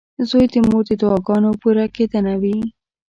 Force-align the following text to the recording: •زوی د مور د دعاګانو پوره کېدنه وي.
•زوی 0.29 0.45
د 0.53 0.55
مور 0.67 0.83
د 0.87 0.91
دعاګانو 1.01 1.49
پوره 1.61 1.85
کېدنه 1.95 2.33
وي. 2.41 2.57